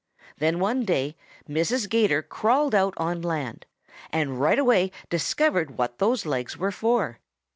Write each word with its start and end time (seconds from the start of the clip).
Then 0.39 0.59
one 0.59 0.83
day 0.83 1.15
Mrs. 1.47 1.87
'Gator 1.87 2.23
crawled 2.23 2.73
out 2.73 2.95
on 2.97 3.21
land 3.21 3.67
and 4.09 4.39
right 4.41 4.57
away 4.57 4.91
discovered 5.11 5.77
what 5.77 5.99
those 5.99 6.25
legs 6.25 6.57
were 6.57 6.71
for. 6.71 7.19